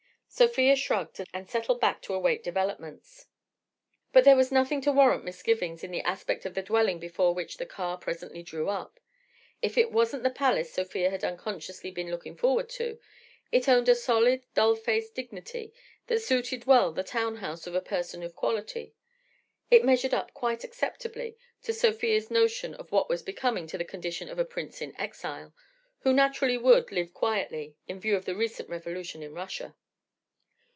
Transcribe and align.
Sofia 0.33 0.77
shrugged, 0.77 1.19
and 1.33 1.49
settled 1.49 1.81
back 1.81 2.01
to 2.01 2.13
await 2.13 2.41
developments. 2.41 3.25
But 4.13 4.23
there 4.23 4.37
was 4.37 4.49
nothing 4.51 4.79
to 4.81 4.91
warrant 4.91 5.25
misgivings 5.25 5.83
in 5.83 5.91
the 5.91 6.01
aspect 6.03 6.45
of 6.45 6.53
the 6.53 6.61
dwelling 6.61 6.99
before 6.99 7.33
which 7.35 7.57
the 7.57 7.65
car 7.65 7.97
presently 7.97 8.41
drew 8.41 8.69
up. 8.69 8.97
If 9.61 9.77
it 9.77 9.91
wasn't 9.91 10.23
the 10.23 10.29
palace 10.29 10.71
Sofia 10.73 11.09
had 11.09 11.25
unconsciously 11.25 11.91
been 11.91 12.09
looking 12.09 12.37
forward 12.37 12.69
to, 12.71 12.97
it 13.51 13.67
owned 13.67 13.89
a 13.89 13.93
solid, 13.93 14.45
dull 14.53 14.73
faced 14.75 15.15
dignity 15.15 15.73
that 16.07 16.21
suited 16.21 16.65
well 16.65 16.93
the 16.93 17.03
town 17.03 17.35
house 17.35 17.67
of 17.67 17.75
a 17.75 17.81
person 17.81 18.23
of 18.23 18.33
quality, 18.33 18.93
it 19.69 19.83
measured 19.83 20.13
up 20.13 20.33
quite 20.33 20.63
acceptably 20.63 21.35
to 21.63 21.73
Sofia's 21.73 22.31
notion 22.31 22.73
of 22.75 22.89
what 22.93 23.09
was 23.09 23.21
becoming 23.21 23.67
to 23.67 23.77
the 23.77 23.83
condition 23.85 24.29
of 24.29 24.39
a 24.39 24.45
prince 24.45 24.81
in 24.81 24.95
exile—who 24.97 26.13
naturally 26.13 26.57
would 26.57 26.89
live 26.89 27.13
quietly, 27.13 27.75
in 27.89 27.99
view 27.99 28.15
of 28.15 28.23
the 28.23 28.33
recent 28.33 28.69
revolution 28.69 29.21
in 29.21 29.33
Russia. 29.33 29.75